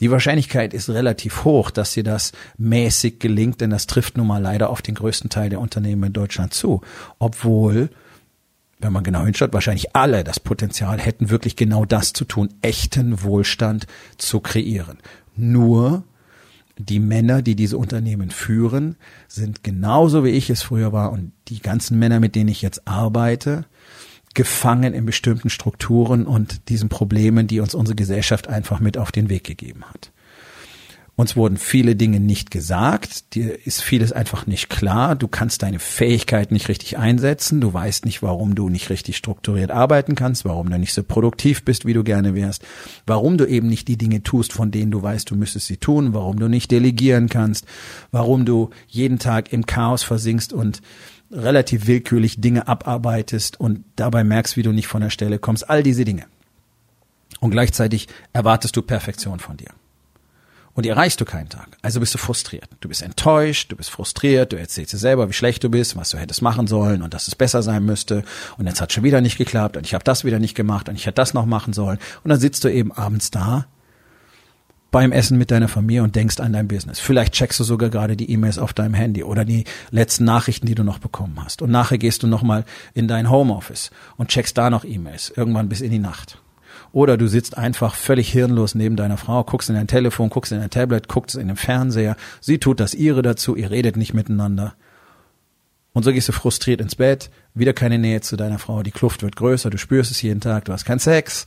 Die 0.00 0.10
Wahrscheinlichkeit 0.10 0.74
ist 0.74 0.88
relativ 0.88 1.44
hoch, 1.44 1.70
dass 1.70 1.92
dir 1.92 2.04
das 2.04 2.32
mäßig 2.58 3.20
gelingt, 3.20 3.60
denn 3.60 3.70
das 3.70 3.86
trifft 3.86 4.16
nun 4.16 4.26
mal 4.26 4.42
leider 4.42 4.70
auf 4.70 4.82
den 4.82 4.96
größten 4.96 5.30
Teil 5.30 5.50
der 5.50 5.60
Unternehmen 5.60 6.04
in 6.04 6.12
Deutschland 6.12 6.52
zu, 6.52 6.80
obwohl 7.18 7.90
wenn 8.78 8.92
man 8.92 9.04
genau 9.04 9.24
hinschaut, 9.24 9.52
wahrscheinlich 9.52 9.96
alle 9.96 10.24
das 10.24 10.40
Potenzial 10.40 10.98
hätten, 11.00 11.30
wirklich 11.30 11.56
genau 11.56 11.84
das 11.84 12.12
zu 12.12 12.24
tun, 12.24 12.50
echten 12.62 13.22
Wohlstand 13.22 13.86
zu 14.18 14.40
kreieren. 14.40 14.98
Nur 15.34 16.04
die 16.78 17.00
Männer, 17.00 17.40
die 17.40 17.56
diese 17.56 17.78
Unternehmen 17.78 18.30
führen, 18.30 18.96
sind 19.28 19.64
genauso 19.64 20.24
wie 20.24 20.30
ich 20.30 20.50
es 20.50 20.62
früher 20.62 20.92
war 20.92 21.10
und 21.10 21.32
die 21.48 21.60
ganzen 21.60 21.98
Männer, 21.98 22.20
mit 22.20 22.34
denen 22.34 22.48
ich 22.48 22.60
jetzt 22.60 22.86
arbeite, 22.86 23.64
gefangen 24.34 24.92
in 24.92 25.06
bestimmten 25.06 25.48
Strukturen 25.48 26.26
und 26.26 26.68
diesen 26.68 26.90
Problemen, 26.90 27.46
die 27.46 27.60
uns 27.60 27.74
unsere 27.74 27.96
Gesellschaft 27.96 28.48
einfach 28.48 28.80
mit 28.80 28.98
auf 28.98 29.10
den 29.10 29.30
Weg 29.30 29.44
gegeben 29.44 29.84
hat. 29.84 30.12
Uns 31.18 31.34
wurden 31.34 31.56
viele 31.56 31.96
Dinge 31.96 32.20
nicht 32.20 32.50
gesagt, 32.50 33.34
dir 33.34 33.66
ist 33.66 33.80
vieles 33.80 34.12
einfach 34.12 34.46
nicht 34.46 34.68
klar, 34.68 35.16
du 35.16 35.28
kannst 35.28 35.62
deine 35.62 35.78
Fähigkeit 35.78 36.52
nicht 36.52 36.68
richtig 36.68 36.98
einsetzen, 36.98 37.62
du 37.62 37.72
weißt 37.72 38.04
nicht, 38.04 38.22
warum 38.22 38.54
du 38.54 38.68
nicht 38.68 38.90
richtig 38.90 39.16
strukturiert 39.16 39.70
arbeiten 39.70 40.14
kannst, 40.14 40.44
warum 40.44 40.68
du 40.68 40.78
nicht 40.78 40.92
so 40.92 41.02
produktiv 41.02 41.64
bist, 41.64 41.86
wie 41.86 41.94
du 41.94 42.04
gerne 42.04 42.34
wärst, 42.34 42.62
warum 43.06 43.38
du 43.38 43.46
eben 43.46 43.66
nicht 43.66 43.88
die 43.88 43.96
Dinge 43.96 44.24
tust, 44.24 44.52
von 44.52 44.70
denen 44.70 44.90
du 44.90 45.02
weißt, 45.02 45.30
du 45.30 45.36
müsstest 45.36 45.68
sie 45.68 45.78
tun, 45.78 46.12
warum 46.12 46.38
du 46.38 46.48
nicht 46.48 46.70
delegieren 46.70 47.30
kannst, 47.30 47.64
warum 48.10 48.44
du 48.44 48.68
jeden 48.86 49.18
Tag 49.18 49.54
im 49.54 49.64
Chaos 49.64 50.02
versinkst 50.02 50.52
und 50.52 50.82
relativ 51.30 51.86
willkürlich 51.86 52.42
Dinge 52.42 52.68
abarbeitest 52.68 53.58
und 53.58 53.84
dabei 53.96 54.22
merkst, 54.22 54.58
wie 54.58 54.62
du 54.62 54.72
nicht 54.72 54.86
von 54.86 55.00
der 55.00 55.10
Stelle 55.10 55.38
kommst, 55.38 55.70
all 55.70 55.82
diese 55.82 56.04
Dinge. 56.04 56.26
Und 57.40 57.52
gleichzeitig 57.52 58.06
erwartest 58.34 58.76
du 58.76 58.82
Perfektion 58.82 59.40
von 59.40 59.56
dir 59.56 59.70
und 60.76 60.84
die 60.84 60.90
erreichst 60.90 61.20
du 61.20 61.24
keinen 61.24 61.48
Tag. 61.48 61.68
Also 61.82 62.00
bist 62.00 62.14
du 62.14 62.18
frustriert. 62.18 62.68
Du 62.80 62.88
bist 62.88 63.02
enttäuscht, 63.02 63.72
du 63.72 63.76
bist 63.76 63.90
frustriert, 63.90 64.52
du 64.52 64.58
erzählst 64.58 64.92
dir 64.92 64.98
selber, 64.98 65.28
wie 65.28 65.32
schlecht 65.32 65.64
du 65.64 65.70
bist, 65.70 65.96
was 65.96 66.10
du 66.10 66.18
hättest 66.18 66.42
machen 66.42 66.66
sollen 66.66 67.02
und 67.02 67.14
dass 67.14 67.26
es 67.26 67.34
besser 67.34 67.62
sein 67.62 67.84
müsste 67.84 68.22
und 68.58 68.66
jetzt 68.66 68.80
hat 68.80 68.92
schon 68.92 69.02
wieder 69.02 69.20
nicht 69.20 69.38
geklappt 69.38 69.76
und 69.76 69.86
ich 69.86 69.94
habe 69.94 70.04
das 70.04 70.24
wieder 70.24 70.38
nicht 70.38 70.54
gemacht 70.54 70.88
und 70.88 70.94
ich 70.94 71.06
hätte 71.06 71.14
das 71.14 71.34
noch 71.34 71.46
machen 71.46 71.72
sollen 71.72 71.98
und 72.22 72.28
dann 72.28 72.38
sitzt 72.38 72.62
du 72.62 72.68
eben 72.68 72.92
abends 72.92 73.30
da 73.30 73.66
beim 74.90 75.12
Essen 75.12 75.38
mit 75.38 75.50
deiner 75.50 75.68
Familie 75.68 76.02
und 76.02 76.14
denkst 76.14 76.40
an 76.40 76.52
dein 76.52 76.68
Business. 76.68 77.00
Vielleicht 77.00 77.32
checkst 77.32 77.58
du 77.58 77.64
sogar 77.64 77.88
gerade 77.88 78.16
die 78.16 78.30
E-Mails 78.30 78.58
auf 78.58 78.72
deinem 78.72 78.94
Handy 78.94 79.24
oder 79.24 79.44
die 79.44 79.64
letzten 79.90 80.24
Nachrichten, 80.24 80.66
die 80.66 80.74
du 80.74 80.84
noch 80.84 80.98
bekommen 80.98 81.38
hast. 81.42 81.60
Und 81.62 81.70
nachher 81.70 81.98
gehst 81.98 82.22
du 82.22 82.26
nochmal 82.26 82.64
in 82.94 83.08
dein 83.08 83.30
Homeoffice 83.30 83.90
und 84.16 84.28
checkst 84.28 84.56
da 84.56 84.70
noch 84.70 84.84
E-Mails, 84.84 85.32
irgendwann 85.34 85.68
bis 85.68 85.80
in 85.80 85.90
die 85.90 85.98
Nacht. 85.98 86.38
Oder 86.92 87.16
du 87.16 87.26
sitzt 87.26 87.58
einfach 87.58 87.94
völlig 87.94 88.30
hirnlos 88.30 88.74
neben 88.74 88.96
deiner 88.96 89.16
Frau, 89.16 89.44
guckst 89.44 89.68
in 89.68 89.74
dein 89.74 89.86
Telefon, 89.86 90.30
guckst 90.30 90.52
in 90.52 90.60
dein 90.60 90.70
Tablet, 90.70 91.08
guckst 91.08 91.36
in 91.36 91.48
den 91.48 91.56
Fernseher. 91.56 92.16
Sie 92.40 92.58
tut 92.58 92.80
das 92.80 92.94
ihre 92.94 93.22
dazu, 93.22 93.56
ihr 93.56 93.70
redet 93.70 93.96
nicht 93.96 94.14
miteinander. 94.14 94.74
Und 95.92 96.02
so 96.02 96.12
gehst 96.12 96.28
du 96.28 96.32
frustriert 96.32 96.80
ins 96.80 96.94
Bett, 96.94 97.30
wieder 97.54 97.72
keine 97.72 97.98
Nähe 97.98 98.20
zu 98.20 98.36
deiner 98.36 98.58
Frau, 98.58 98.82
die 98.82 98.90
Kluft 98.90 99.22
wird 99.22 99.34
größer, 99.36 99.70
du 99.70 99.78
spürst 99.78 100.10
es 100.10 100.20
jeden 100.20 100.40
Tag, 100.40 100.66
du 100.66 100.72
hast 100.72 100.84
keinen 100.84 100.98
Sex. 100.98 101.46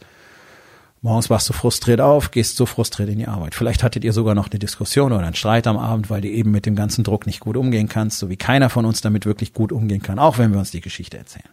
Morgens 1.01 1.29
wachst 1.29 1.47
du 1.47 1.53
frustriert 1.53 2.01
auf, 2.01 2.31
gehst 2.31 2.57
so 2.57 2.65
frustriert 2.65 3.09
in 3.09 3.19
die 3.19 3.27
Arbeit. 3.27 3.55
Vielleicht 3.55 3.83
hattet 3.83 4.03
ihr 4.03 4.11
sogar 4.11 4.35
noch 4.35 4.49
eine 4.49 4.59
Diskussion 4.59 5.13
oder 5.13 5.25
einen 5.25 5.35
Streit 5.35 5.65
am 5.65 5.77
Abend, 5.77 6.09
weil 6.09 6.21
du 6.21 6.27
eben 6.27 6.51
mit 6.51 6.65
dem 6.65 6.75
ganzen 6.75 7.05
Druck 7.05 7.25
nicht 7.25 7.39
gut 7.39 7.55
umgehen 7.55 7.87
kannst, 7.87 8.19
so 8.19 8.29
wie 8.29 8.35
keiner 8.37 8.69
von 8.69 8.85
uns 8.85 9.01
damit 9.01 9.25
wirklich 9.25 9.53
gut 9.53 9.71
umgehen 9.71 10.01
kann, 10.01 10.19
auch 10.19 10.37
wenn 10.37 10.51
wir 10.51 10.59
uns 10.59 10.71
die 10.71 10.81
Geschichte 10.81 11.17
erzählen. 11.17 11.47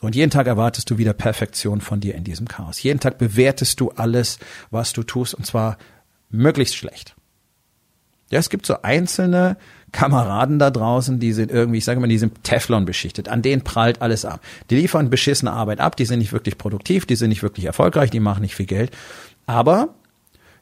Und 0.00 0.14
jeden 0.14 0.30
Tag 0.30 0.46
erwartest 0.46 0.90
du 0.90 0.98
wieder 0.98 1.12
Perfektion 1.12 1.80
von 1.80 2.00
dir 2.00 2.14
in 2.14 2.24
diesem 2.24 2.48
Chaos. 2.48 2.82
Jeden 2.82 3.00
Tag 3.00 3.18
bewertest 3.18 3.80
du 3.80 3.90
alles, 3.90 4.38
was 4.70 4.92
du 4.92 5.02
tust, 5.02 5.34
und 5.34 5.44
zwar 5.44 5.76
möglichst 6.30 6.76
schlecht. 6.76 7.14
Ja, 8.30 8.38
es 8.38 8.48
gibt 8.48 8.64
so 8.64 8.82
einzelne 8.82 9.56
Kameraden 9.92 10.60
da 10.60 10.70
draußen, 10.70 11.18
die 11.18 11.32
sind 11.32 11.50
irgendwie, 11.50 11.78
ich 11.78 11.84
sage 11.84 11.98
mal, 11.98 12.06
die 12.06 12.18
sind 12.18 12.44
Teflon 12.44 12.84
beschichtet. 12.84 13.28
An 13.28 13.42
denen 13.42 13.62
prallt 13.62 14.02
alles 14.02 14.24
ab. 14.24 14.40
Die 14.70 14.76
liefern 14.76 15.10
beschissene 15.10 15.50
Arbeit 15.50 15.80
ab, 15.80 15.96
die 15.96 16.04
sind 16.04 16.20
nicht 16.20 16.32
wirklich 16.32 16.56
produktiv, 16.56 17.06
die 17.06 17.16
sind 17.16 17.30
nicht 17.30 17.42
wirklich 17.42 17.66
erfolgreich, 17.66 18.10
die 18.10 18.20
machen 18.20 18.42
nicht 18.42 18.54
viel 18.54 18.66
Geld. 18.66 18.92
Aber 19.46 19.94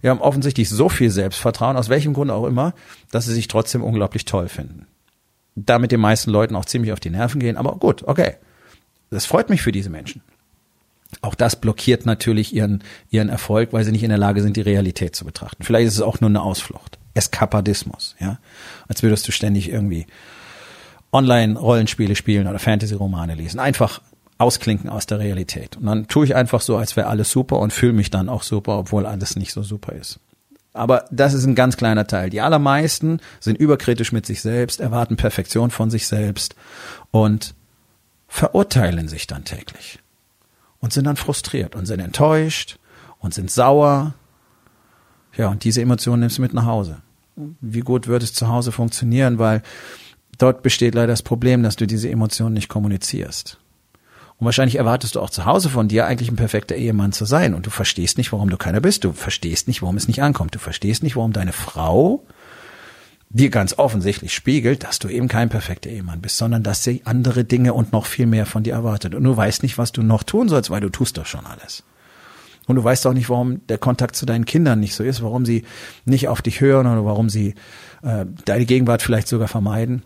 wir 0.00 0.10
haben 0.10 0.20
offensichtlich 0.20 0.70
so 0.70 0.88
viel 0.88 1.10
Selbstvertrauen, 1.10 1.76
aus 1.76 1.90
welchem 1.90 2.14
Grund 2.14 2.30
auch 2.30 2.46
immer, 2.46 2.72
dass 3.10 3.26
sie 3.26 3.34
sich 3.34 3.48
trotzdem 3.48 3.82
unglaublich 3.82 4.24
toll 4.24 4.48
finden. 4.48 4.86
Damit 5.54 5.92
den 5.92 6.00
meisten 6.00 6.30
Leuten 6.30 6.56
auch 6.56 6.64
ziemlich 6.64 6.92
auf 6.92 7.00
die 7.00 7.10
Nerven 7.10 7.40
gehen. 7.40 7.56
Aber 7.56 7.72
gut, 7.72 8.04
okay. 8.04 8.36
Das 9.10 9.26
freut 9.26 9.50
mich 9.50 9.62
für 9.62 9.72
diese 9.72 9.90
Menschen. 9.90 10.22
Auch 11.22 11.34
das 11.34 11.56
blockiert 11.56 12.04
natürlich 12.04 12.54
ihren, 12.54 12.84
ihren 13.10 13.30
Erfolg, 13.30 13.72
weil 13.72 13.84
sie 13.84 13.92
nicht 13.92 14.02
in 14.02 14.10
der 14.10 14.18
Lage 14.18 14.42
sind, 14.42 14.56
die 14.56 14.62
Realität 14.62 15.16
zu 15.16 15.24
betrachten. 15.24 15.62
Vielleicht 15.62 15.88
ist 15.88 15.94
es 15.94 16.02
auch 16.02 16.20
nur 16.20 16.28
eine 16.28 16.42
Ausflucht. 16.42 16.98
Eskapadismus, 17.14 18.14
ja. 18.20 18.38
Als 18.88 19.02
würdest 19.02 19.26
du 19.26 19.32
ständig 19.32 19.70
irgendwie 19.70 20.06
Online-Rollenspiele 21.12 22.14
spielen 22.14 22.46
oder 22.46 22.58
Fantasy-Romane 22.58 23.34
lesen. 23.34 23.58
Einfach 23.58 24.02
ausklinken 24.36 24.90
aus 24.90 25.06
der 25.06 25.18
Realität. 25.18 25.76
Und 25.76 25.86
dann 25.86 26.06
tue 26.08 26.26
ich 26.26 26.36
einfach 26.36 26.60
so, 26.60 26.76
als 26.76 26.96
wäre 26.96 27.08
alles 27.08 27.30
super 27.30 27.58
und 27.58 27.72
fühle 27.72 27.94
mich 27.94 28.10
dann 28.10 28.28
auch 28.28 28.42
super, 28.42 28.78
obwohl 28.78 29.06
alles 29.06 29.34
nicht 29.34 29.52
so 29.52 29.62
super 29.62 29.94
ist. 29.94 30.20
Aber 30.74 31.06
das 31.10 31.34
ist 31.34 31.44
ein 31.44 31.56
ganz 31.56 31.76
kleiner 31.76 32.06
Teil. 32.06 32.30
Die 32.30 32.40
allermeisten 32.40 33.20
sind 33.40 33.58
überkritisch 33.58 34.12
mit 34.12 34.26
sich 34.26 34.42
selbst, 34.42 34.80
erwarten 34.80 35.16
Perfektion 35.16 35.70
von 35.70 35.90
sich 35.90 36.06
selbst 36.06 36.54
und 37.10 37.54
verurteilen 38.28 39.08
sich 39.08 39.26
dann 39.26 39.44
täglich. 39.44 39.98
Und 40.80 40.92
sind 40.92 41.04
dann 41.04 41.16
frustriert 41.16 41.74
und 41.74 41.86
sind 41.86 41.98
enttäuscht 41.98 42.78
und 43.18 43.34
sind 43.34 43.50
sauer. 43.50 44.14
Ja, 45.36 45.48
und 45.48 45.64
diese 45.64 45.82
Emotionen 45.82 46.20
nimmst 46.20 46.38
du 46.38 46.42
mit 46.42 46.54
nach 46.54 46.66
Hause 46.66 47.02
wie 47.60 47.80
gut 47.80 48.06
wird 48.06 48.22
es 48.22 48.34
zu 48.34 48.48
Hause 48.48 48.72
funktionieren, 48.72 49.38
weil 49.38 49.62
dort 50.38 50.62
besteht 50.62 50.94
leider 50.94 51.08
das 51.08 51.22
Problem, 51.22 51.62
dass 51.62 51.76
du 51.76 51.86
diese 51.86 52.10
Emotionen 52.10 52.54
nicht 52.54 52.68
kommunizierst. 52.68 53.58
Und 54.38 54.44
wahrscheinlich 54.44 54.76
erwartest 54.76 55.16
du 55.16 55.20
auch 55.20 55.30
zu 55.30 55.46
Hause 55.46 55.68
von 55.68 55.88
dir 55.88 56.06
eigentlich 56.06 56.30
ein 56.30 56.36
perfekter 56.36 56.76
Ehemann 56.76 57.12
zu 57.12 57.24
sein 57.24 57.54
und 57.54 57.66
du 57.66 57.70
verstehst 57.70 58.18
nicht, 58.18 58.32
warum 58.32 58.50
du 58.50 58.56
keiner 58.56 58.80
bist. 58.80 59.02
Du 59.02 59.12
verstehst 59.12 59.66
nicht, 59.66 59.82
warum 59.82 59.96
es 59.96 60.06
nicht 60.06 60.22
ankommt. 60.22 60.54
Du 60.54 60.60
verstehst 60.60 61.02
nicht, 61.02 61.16
warum 61.16 61.32
deine 61.32 61.52
Frau 61.52 62.22
dir 63.30 63.50
ganz 63.50 63.74
offensichtlich 63.78 64.34
spiegelt, 64.34 64.84
dass 64.84 64.98
du 64.98 65.08
eben 65.08 65.28
kein 65.28 65.48
perfekter 65.48 65.90
Ehemann 65.90 66.20
bist, 66.20 66.38
sondern 66.38 66.62
dass 66.62 66.82
sie 66.82 67.02
andere 67.04 67.44
Dinge 67.44 67.74
und 67.74 67.92
noch 67.92 68.06
viel 68.06 68.26
mehr 68.26 68.46
von 68.46 68.62
dir 68.62 68.72
erwartet. 68.72 69.14
Und 69.14 69.24
du 69.24 69.36
weißt 69.36 69.62
nicht, 69.62 69.76
was 69.76 69.92
du 69.92 70.02
noch 70.02 70.22
tun 70.22 70.48
sollst, 70.48 70.70
weil 70.70 70.80
du 70.80 70.88
tust 70.88 71.18
doch 71.18 71.26
schon 71.26 71.44
alles. 71.44 71.84
Und 72.66 72.76
du 72.76 72.84
weißt 72.84 73.06
auch 73.06 73.14
nicht, 73.14 73.30
warum 73.30 73.66
der 73.66 73.78
Kontakt 73.78 74.16
zu 74.16 74.26
deinen 74.26 74.44
Kindern 74.44 74.80
nicht 74.80 74.94
so 74.94 75.02
ist, 75.02 75.22
warum 75.22 75.44
sie 75.44 75.64
nicht 76.04 76.28
auf 76.28 76.42
dich 76.42 76.60
hören 76.60 76.86
oder 76.86 77.04
warum 77.04 77.30
sie 77.30 77.54
äh, 78.02 78.26
deine 78.44 78.66
Gegenwart 78.66 79.02
vielleicht 79.02 79.28
sogar 79.28 79.48
vermeiden. 79.48 80.02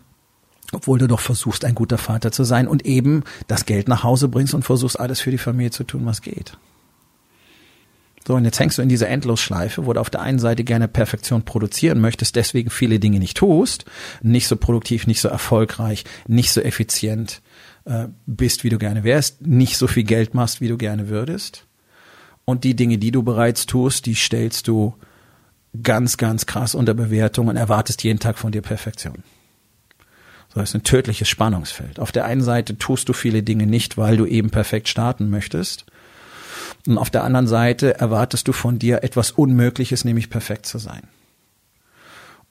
Obwohl 0.71 0.97
du 0.97 1.07
doch 1.07 1.19
versuchst, 1.19 1.65
ein 1.65 1.75
guter 1.75 1.97
Vater 1.97 2.31
zu 2.31 2.43
sein 2.43 2.67
und 2.67 2.85
eben 2.85 3.23
das 3.47 3.65
Geld 3.65 3.87
nach 3.87 4.03
Hause 4.03 4.27
bringst 4.27 4.53
und 4.53 4.63
versuchst, 4.63 4.99
alles 4.99 5.19
für 5.19 5.31
die 5.31 5.37
Familie 5.37 5.71
zu 5.71 5.83
tun, 5.83 6.05
was 6.05 6.21
geht. 6.21 6.57
So, 8.25 8.35
und 8.35 8.45
jetzt 8.45 8.59
hängst 8.59 8.77
du 8.77 8.81
in 8.81 8.89
dieser 8.89 9.09
Endlosschleife, 9.09 9.85
wo 9.85 9.91
du 9.91 9.99
auf 9.99 10.09
der 10.09 10.21
einen 10.21 10.39
Seite 10.39 10.63
gerne 10.63 10.87
Perfektion 10.87 11.43
produzieren 11.43 11.99
möchtest, 11.99 12.35
deswegen 12.37 12.69
viele 12.69 12.99
Dinge 12.99 13.19
nicht 13.19 13.35
tust, 13.35 13.85
nicht 14.21 14.47
so 14.47 14.55
produktiv, 14.55 15.07
nicht 15.07 15.19
so 15.19 15.27
erfolgreich, 15.27 16.05
nicht 16.27 16.51
so 16.53 16.61
effizient 16.61 17.41
äh, 17.85 18.07
bist, 18.25 18.63
wie 18.63 18.69
du 18.69 18.77
gerne 18.77 19.03
wärst, 19.03 19.45
nicht 19.45 19.77
so 19.77 19.87
viel 19.87 20.03
Geld 20.03 20.33
machst, 20.33 20.61
wie 20.61 20.69
du 20.69 20.77
gerne 20.77 21.09
würdest. 21.09 21.65
Und 22.45 22.63
die 22.63 22.75
Dinge, 22.75 22.97
die 22.97 23.11
du 23.11 23.23
bereits 23.23 23.65
tust, 23.65 24.05
die 24.05 24.15
stellst 24.15 24.67
du 24.67 24.95
ganz, 25.81 26.17
ganz 26.17 26.45
krass 26.45 26.75
unter 26.75 26.93
Bewertung 26.93 27.47
und 27.47 27.57
erwartest 27.57 28.03
jeden 28.03 28.19
Tag 28.19 28.37
von 28.37 28.51
dir 28.51 28.61
Perfektion. 28.61 29.23
So 30.53 30.59
das 30.59 30.69
ist 30.69 30.75
ein 30.75 30.83
tödliches 30.83 31.27
Spannungsfeld. 31.27 31.99
Auf 31.99 32.11
der 32.11 32.25
einen 32.25 32.43
Seite 32.43 32.77
tust 32.77 33.09
du 33.09 33.13
viele 33.13 33.43
Dinge 33.43 33.65
nicht, 33.65 33.97
weil 33.97 34.17
du 34.17 34.25
eben 34.25 34.49
perfekt 34.49 34.87
starten 34.87 35.29
möchtest. 35.29 35.85
Und 36.87 36.97
auf 36.97 37.09
der 37.09 37.23
anderen 37.23 37.47
Seite 37.47 37.99
erwartest 37.99 38.47
du 38.47 38.53
von 38.53 38.79
dir 38.79 39.03
etwas 39.03 39.31
Unmögliches, 39.31 40.05
nämlich 40.05 40.29
perfekt 40.29 40.65
zu 40.65 40.77
sein. 40.77 41.03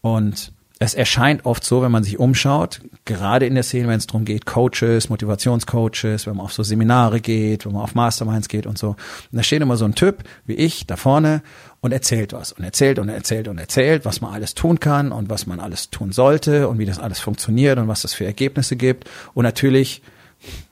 Und 0.00 0.52
es 0.83 0.95
erscheint 0.95 1.47
oft 1.47 1.62
so, 1.62 1.81
wenn 1.81 1.93
man 1.93 2.02
sich 2.02 2.19
umschaut, 2.19 2.81
gerade 3.05 3.47
in 3.47 3.55
der 3.55 3.62
Szene, 3.62 3.87
wenn 3.87 3.99
es 3.99 4.09
darum 4.09 4.25
geht, 4.25 4.47
Coaches, 4.47 5.09
Motivationscoaches, 5.11 6.26
wenn 6.26 6.37
man 6.37 6.47
auf 6.47 6.52
so 6.52 6.64
Seminare 6.64 7.21
geht, 7.21 7.64
wenn 7.64 7.73
man 7.73 7.83
auf 7.83 7.95
Masterminds 7.95 8.49
geht 8.49 8.67
und 8.67 8.79
so. 8.79 8.88
Und 8.88 8.97
da 9.31 9.45
steht 9.45 9.62
immer 9.62 9.76
so 9.76 9.85
ein 9.85 9.95
Typ 9.95 10.25
wie 10.45 10.55
ich 10.55 10.85
da 10.88 10.97
vorne 10.97 11.43
und 11.81 11.93
erzählt 11.93 12.33
was 12.33 12.50
und 12.50 12.64
erzählt 12.64 12.99
und 12.99 13.09
erzählt 13.09 13.47
und 13.47 13.59
erzählt, 13.59 14.05
was 14.05 14.21
man 14.21 14.35
alles 14.35 14.55
tun 14.55 14.81
kann 14.81 15.12
und 15.12 15.31
was 15.31 15.47
man 15.47 15.61
alles 15.61 15.91
tun 15.91 16.11
sollte 16.11 16.69
und 16.69 16.81
wie 16.81 16.87
das 16.87 16.99
alles 16.99 17.21
funktioniert 17.21 17.79
und 17.79 17.87
was 17.87 18.02
das 18.02 18.12
für 18.12 18.25
Ergebnisse 18.25 18.75
gibt. 18.75 19.09
Und 19.35 19.45
natürlich, 19.45 20.02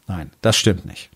nein, 0.09 0.33
das 0.43 0.57
stimmt 0.57 0.87
nicht. 0.87 1.11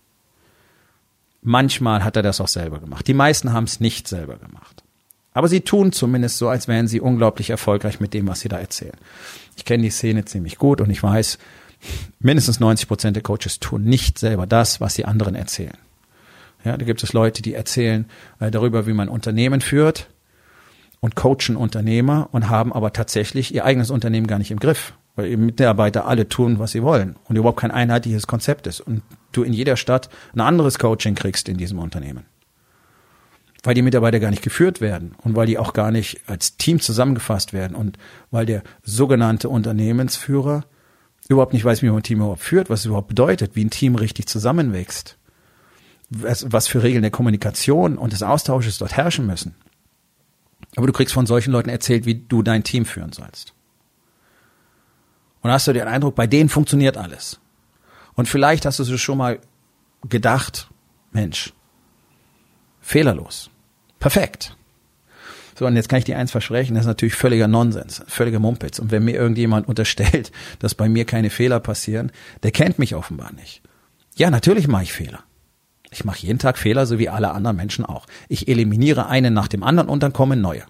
Manchmal 1.47 2.03
hat 2.03 2.15
er 2.15 2.23
das 2.23 2.41
auch 2.41 2.47
selber 2.47 2.79
gemacht. 2.79 3.07
Die 3.07 3.13
meisten 3.13 3.53
haben 3.53 3.65
es 3.65 3.79
nicht 3.79 4.07
selber 4.07 4.37
gemacht. 4.37 4.83
Aber 5.31 5.47
sie 5.47 5.61
tun 5.61 5.91
zumindest 5.91 6.39
so, 6.39 6.49
als 6.49 6.67
wären 6.67 6.87
sie 6.87 6.99
unglaublich 6.99 7.51
erfolgreich 7.51 7.99
mit 7.99 8.15
dem, 8.15 8.27
was 8.27 8.39
sie 8.39 8.49
da 8.49 8.57
erzählen. 8.57 8.97
Ich 9.55 9.63
kenne 9.63 9.83
die 9.83 9.91
Szene 9.91 10.25
ziemlich 10.25 10.57
gut 10.57 10.81
und 10.81 10.89
ich 10.89 11.03
weiß, 11.03 11.37
mindestens 12.19 12.59
90 12.59 12.87
Prozent 12.87 13.15
der 13.15 13.21
Coaches 13.21 13.59
tun 13.59 13.83
nicht 13.83 14.17
selber 14.17 14.47
das, 14.47 14.81
was 14.81 14.95
sie 14.95 15.05
anderen 15.05 15.35
erzählen. 15.35 15.77
Ja, 16.63 16.77
da 16.77 16.83
gibt 16.83 17.03
es 17.03 17.13
Leute, 17.13 17.43
die 17.43 17.53
erzählen 17.53 18.05
äh, 18.39 18.49
darüber, 18.49 18.87
wie 18.87 18.93
man 18.93 19.07
Unternehmen 19.07 19.61
führt 19.61 20.07
und 20.99 21.15
coachen 21.15 21.57
Unternehmer 21.57 22.27
und 22.31 22.49
haben 22.49 22.73
aber 22.73 22.91
tatsächlich 22.91 23.53
ihr 23.53 23.65
eigenes 23.65 23.91
Unternehmen 23.91 24.25
gar 24.25 24.39
nicht 24.39 24.49
im 24.49 24.59
Griff, 24.59 24.93
weil 25.15 25.29
die 25.29 25.37
Mitarbeiter 25.37 26.05
alle 26.05 26.27
tun, 26.27 26.59
was 26.59 26.71
sie 26.71 26.83
wollen 26.83 27.15
und 27.25 27.35
überhaupt 27.35 27.59
kein 27.59 27.71
einheitliches 27.71 28.27
Konzept 28.27 28.67
ist 28.67 28.81
und 28.81 29.01
du 29.31 29.43
in 29.43 29.53
jeder 29.53 29.77
Stadt 29.77 30.09
ein 30.33 30.41
anderes 30.41 30.79
Coaching 30.79 31.15
kriegst 31.15 31.49
in 31.49 31.57
diesem 31.57 31.79
Unternehmen 31.79 32.25
weil 33.65 33.73
die 33.73 33.81
Mitarbeiter 33.81 34.19
gar 34.19 34.29
nicht 34.29 34.43
geführt 34.43 34.79
werden 34.79 35.15
und 35.23 35.35
weil 35.35 35.47
die 35.47 35.57
auch 35.57 35.73
gar 35.73 35.89
nicht 35.89 36.21
als 36.27 36.55
Team 36.57 36.79
zusammengefasst 36.79 37.51
werden 37.51 37.75
und 37.75 37.97
weil 38.29 38.45
der 38.45 38.61
sogenannte 38.83 39.49
Unternehmensführer 39.49 40.65
überhaupt 41.27 41.53
nicht 41.53 41.65
weiß, 41.65 41.81
wie 41.81 41.87
man 41.87 41.97
ein 41.97 42.03
Team 42.03 42.19
überhaupt 42.19 42.41
führt, 42.41 42.69
was 42.69 42.81
es 42.81 42.85
überhaupt 42.85 43.07
bedeutet, 43.07 43.55
wie 43.55 43.65
ein 43.65 43.71
Team 43.71 43.95
richtig 43.95 44.27
zusammenwächst, 44.27 45.17
was, 46.11 46.45
was 46.51 46.67
für 46.67 46.83
Regeln 46.83 47.01
der 47.01 47.09
Kommunikation 47.09 47.97
und 47.97 48.13
des 48.13 48.21
Austausches 48.21 48.77
dort 48.77 48.95
herrschen 48.95 49.25
müssen. 49.25 49.55
Aber 50.75 50.85
du 50.85 50.93
kriegst 50.93 51.13
von 51.13 51.25
solchen 51.25 51.51
Leuten 51.51 51.69
erzählt, 51.69 52.05
wie 52.05 52.15
du 52.15 52.43
dein 52.43 52.63
Team 52.63 52.85
führen 52.85 53.13
sollst. 53.13 53.54
Und 55.45 55.51
hast 55.51 55.67
du 55.67 55.73
den 55.73 55.87
Eindruck, 55.87 56.15
bei 56.15 56.25
denen 56.25 56.49
funktioniert 56.49 56.97
alles. 56.97 57.39
Und 58.15 58.27
vielleicht 58.27 58.65
hast 58.65 58.79
du 58.79 58.83
so 58.83 58.97
schon 58.97 59.19
mal 59.19 59.37
gedacht, 60.09 60.71
Mensch, 61.11 61.53
fehlerlos. 62.81 63.51
Perfekt. 63.99 64.57
So, 65.53 65.67
und 65.67 65.75
jetzt 65.75 65.87
kann 65.87 65.99
ich 65.99 66.05
dir 66.05 66.17
eins 66.17 66.31
versprechen, 66.31 66.73
das 66.73 66.85
ist 66.85 66.87
natürlich 66.87 67.13
völliger 67.13 67.47
Nonsens, 67.47 68.01
völliger 68.07 68.39
Mumpitz. 68.39 68.79
Und 68.79 68.89
wenn 68.89 69.05
mir 69.05 69.13
irgendjemand 69.13 69.67
unterstellt, 69.67 70.31
dass 70.57 70.73
bei 70.73 70.89
mir 70.89 71.05
keine 71.05 71.29
Fehler 71.29 71.59
passieren, 71.59 72.11
der 72.41 72.49
kennt 72.49 72.79
mich 72.79 72.95
offenbar 72.95 73.31
nicht. 73.33 73.61
Ja, 74.15 74.31
natürlich 74.31 74.67
mache 74.67 74.81
ich 74.81 74.93
Fehler. 74.93 75.19
Ich 75.91 76.05
mache 76.05 76.25
jeden 76.25 76.39
Tag 76.39 76.57
Fehler, 76.57 76.87
so 76.87 76.97
wie 76.97 77.07
alle 77.09 77.29
anderen 77.33 77.55
Menschen 77.55 77.85
auch. 77.85 78.07
Ich 78.29 78.47
eliminiere 78.47 79.09
einen 79.09 79.35
nach 79.35 79.47
dem 79.47 79.61
anderen 79.61 79.89
und 79.89 80.01
dann 80.01 80.11
kommen 80.11 80.41
neue. 80.41 80.63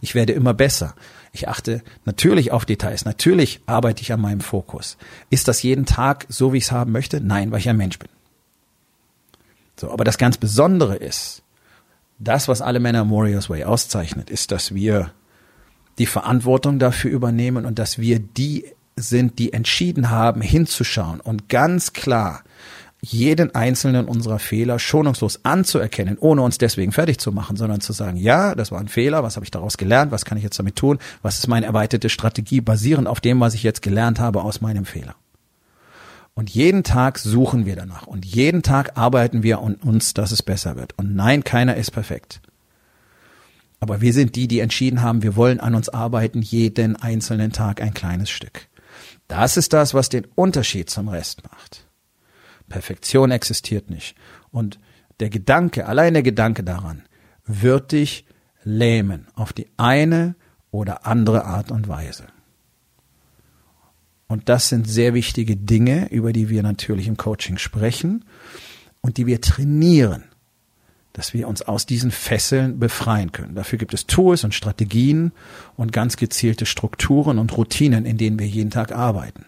Ich 0.00 0.14
werde 0.14 0.32
immer 0.32 0.54
besser. 0.54 0.94
Ich 1.32 1.48
achte 1.48 1.82
natürlich 2.04 2.52
auf 2.52 2.64
Details. 2.64 3.04
Natürlich 3.04 3.60
arbeite 3.66 4.02
ich 4.02 4.12
an 4.12 4.20
meinem 4.20 4.40
Fokus. 4.40 4.96
Ist 5.30 5.48
das 5.48 5.62
jeden 5.62 5.86
Tag 5.86 6.26
so, 6.28 6.52
wie 6.52 6.58
ich 6.58 6.64
es 6.64 6.72
haben 6.72 6.92
möchte? 6.92 7.20
Nein, 7.20 7.50
weil 7.50 7.60
ich 7.60 7.68
ein 7.68 7.76
Mensch 7.76 7.98
bin. 7.98 8.08
So, 9.76 9.90
aber 9.90 10.04
das 10.04 10.18
ganz 10.18 10.36
Besondere 10.36 10.96
ist, 10.96 11.42
das, 12.18 12.48
was 12.48 12.62
alle 12.62 12.80
Männer 12.80 13.10
Warriors 13.10 13.50
Way 13.50 13.64
auszeichnet, 13.64 14.30
ist, 14.30 14.52
dass 14.52 14.74
wir 14.74 15.12
die 15.98 16.06
Verantwortung 16.06 16.78
dafür 16.78 17.10
übernehmen 17.10 17.66
und 17.66 17.78
dass 17.78 17.98
wir 17.98 18.18
die 18.18 18.66
sind, 18.96 19.38
die 19.38 19.52
entschieden 19.52 20.10
haben, 20.10 20.42
hinzuschauen 20.42 21.20
und 21.20 21.48
ganz 21.48 21.92
klar 21.92 22.44
jeden 23.04 23.52
einzelnen 23.54 24.06
unserer 24.06 24.38
Fehler 24.38 24.78
schonungslos 24.78 25.44
anzuerkennen, 25.44 26.18
ohne 26.18 26.42
uns 26.42 26.56
deswegen 26.58 26.92
fertig 26.92 27.18
zu 27.18 27.32
machen, 27.32 27.56
sondern 27.56 27.80
zu 27.80 27.92
sagen, 27.92 28.16
ja, 28.16 28.54
das 28.54 28.70
war 28.70 28.78
ein 28.78 28.86
Fehler, 28.86 29.24
was 29.24 29.34
habe 29.34 29.44
ich 29.44 29.50
daraus 29.50 29.76
gelernt, 29.76 30.12
was 30.12 30.24
kann 30.24 30.38
ich 30.38 30.44
jetzt 30.44 30.58
damit 30.58 30.76
tun, 30.76 30.98
was 31.20 31.38
ist 31.38 31.48
meine 31.48 31.66
erweiterte 31.66 32.08
Strategie 32.08 32.60
basierend 32.60 33.08
auf 33.08 33.20
dem, 33.20 33.40
was 33.40 33.54
ich 33.54 33.64
jetzt 33.64 33.82
gelernt 33.82 34.20
habe 34.20 34.42
aus 34.42 34.60
meinem 34.60 34.84
Fehler. 34.84 35.16
Und 36.34 36.48
jeden 36.50 36.84
Tag 36.84 37.18
suchen 37.18 37.66
wir 37.66 37.74
danach 37.74 38.06
und 38.06 38.24
jeden 38.24 38.62
Tag 38.62 38.96
arbeiten 38.96 39.42
wir 39.42 39.58
an 39.58 39.74
uns, 39.74 40.14
dass 40.14 40.30
es 40.30 40.42
besser 40.42 40.76
wird. 40.76 40.96
Und 40.96 41.14
nein, 41.14 41.42
keiner 41.42 41.74
ist 41.76 41.90
perfekt. 41.90 42.40
Aber 43.80 44.00
wir 44.00 44.12
sind 44.12 44.36
die, 44.36 44.46
die 44.46 44.60
entschieden 44.60 45.02
haben, 45.02 45.24
wir 45.24 45.34
wollen 45.34 45.58
an 45.58 45.74
uns 45.74 45.88
arbeiten, 45.88 46.40
jeden 46.40 46.94
einzelnen 46.94 47.50
Tag 47.50 47.82
ein 47.82 47.92
kleines 47.92 48.30
Stück. 48.30 48.68
Das 49.26 49.56
ist 49.56 49.72
das, 49.72 49.92
was 49.92 50.08
den 50.08 50.24
Unterschied 50.36 50.88
zum 50.88 51.08
Rest 51.08 51.42
macht. 51.50 51.84
Perfektion 52.72 53.30
existiert 53.30 53.90
nicht. 53.90 54.16
Und 54.50 54.78
der 55.20 55.28
Gedanke, 55.28 55.86
allein 55.86 56.14
der 56.14 56.22
Gedanke 56.22 56.64
daran, 56.64 57.02
wird 57.44 57.92
dich 57.92 58.24
lähmen 58.64 59.28
auf 59.34 59.52
die 59.52 59.68
eine 59.76 60.34
oder 60.70 61.06
andere 61.06 61.44
Art 61.44 61.70
und 61.70 61.86
Weise. 61.86 62.24
Und 64.26 64.48
das 64.48 64.70
sind 64.70 64.88
sehr 64.88 65.12
wichtige 65.12 65.56
Dinge, 65.56 66.10
über 66.10 66.32
die 66.32 66.48
wir 66.48 66.62
natürlich 66.62 67.06
im 67.08 67.18
Coaching 67.18 67.58
sprechen 67.58 68.24
und 69.02 69.18
die 69.18 69.26
wir 69.26 69.42
trainieren, 69.42 70.24
dass 71.12 71.34
wir 71.34 71.46
uns 71.46 71.60
aus 71.60 71.84
diesen 71.84 72.10
Fesseln 72.10 72.78
befreien 72.78 73.32
können. 73.32 73.54
Dafür 73.54 73.78
gibt 73.78 73.92
es 73.92 74.06
Tools 74.06 74.44
und 74.44 74.54
Strategien 74.54 75.32
und 75.76 75.92
ganz 75.92 76.16
gezielte 76.16 76.64
Strukturen 76.64 77.38
und 77.38 77.54
Routinen, 77.54 78.06
in 78.06 78.16
denen 78.16 78.38
wir 78.38 78.46
jeden 78.46 78.70
Tag 78.70 78.92
arbeiten. 78.92 79.44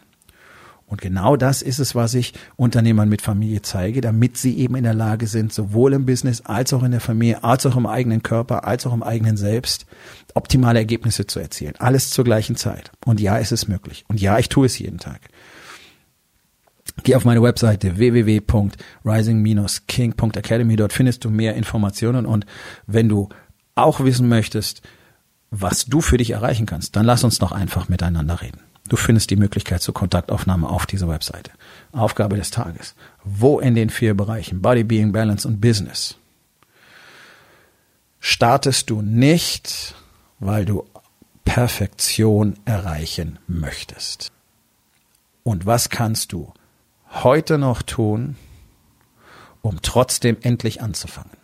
Und 0.87 1.01
genau 1.01 1.37
das 1.37 1.63
ist 1.63 1.79
es, 1.79 1.95
was 1.95 2.15
ich 2.15 2.35
Unternehmern 2.57 3.09
mit 3.09 3.23
Familie 3.23 3.63
zeige, 3.63 4.01
damit 4.01 4.37
sie 4.37 4.59
eben 4.59 4.77
in 4.77 4.85
der 4.85 4.95
Lage 4.95 5.27
sind, 5.27 5.53
sowohl 5.53 5.95
im 5.95 6.07
Business 6.07 6.43
als 6.43 6.73
auch 6.73 6.83
in 6.83 6.91
der 6.91 7.01
Familie, 7.01 7.43
als 7.43 7.65
auch 7.67 7.77
im 7.77 7.87
eigenen 7.87 8.23
Körper, 8.23 8.67
als 8.67 8.87
auch 8.87 8.93
im 8.93 9.03
eigenen 9.03 9.37
Selbst, 9.37 9.87
optimale 10.35 10.79
Ergebnisse 10.79 11.27
zu 11.27 11.41
erzielen. 11.41 11.75
Alles 11.79 12.11
zur 12.11 12.25
gleichen 12.25 12.57
Zeit. 12.57 12.93
Und 13.07 13.21
ja, 13.21 13.39
es 13.39 13.51
ist 13.51 13.67
möglich. 13.67 14.05
Und 14.09 14.21
ja, 14.21 14.39
ich 14.39 14.51
tue 14.51 14.67
es 14.67 14.79
jeden 14.79 14.99
Tag. 14.99 15.21
Geh 17.03 17.17
auf 17.17 17.25
meine 17.25 17.43
Webseite 17.43 17.99
www.rising-king.academy. 17.99 20.77
Dort 20.77 20.93
findest 20.93 21.25
du 21.25 21.31
mehr 21.31 21.55
Informationen. 21.55 22.27
Und 22.27 22.47
wenn 22.87 23.09
du 23.09 23.31
auch 23.75 24.01
wissen 24.01 24.29
möchtest, 24.29 24.83
was 25.51 25.87
du 25.87 26.01
für 26.01 26.19
dich 26.19 26.31
erreichen 26.31 26.67
kannst, 26.67 26.95
dann 26.95 27.07
lass 27.07 27.25
uns 27.25 27.39
doch 27.39 27.51
einfach 27.53 27.89
miteinander 27.89 28.43
reden. 28.43 28.61
Du 28.89 28.97
findest 28.97 29.31
die 29.31 29.37
Möglichkeit 29.37 29.81
zur 29.81 29.95
Kontaktaufnahme 29.95 30.69
auf 30.69 30.87
dieser 30.87 31.09
Webseite. 31.09 31.51
Aufgabe 31.93 32.37
des 32.37 32.51
Tages. 32.51 32.95
Wo 33.25 33.59
in 33.59 33.75
den 33.75 33.89
vier 33.89 34.15
Bereichen 34.15 34.61
Body, 34.61 34.85
Being, 34.85 35.13
Balance 35.13 35.49
und 35.49 35.61
Business 35.61 36.17
startest 38.21 38.89
du 38.89 39.03
nicht, 39.03 39.95
weil 40.39 40.65
du 40.65 40.87
Perfektion 41.45 42.59
erreichen 42.65 43.39
möchtest? 43.47 44.33
Und 45.43 45.67
was 45.67 45.91
kannst 45.91 46.33
du 46.33 46.53
heute 47.11 47.59
noch 47.59 47.83
tun, 47.83 48.37
um 49.63 49.81
trotzdem 49.83 50.39
endlich 50.41 50.81
anzufangen? 50.83 51.44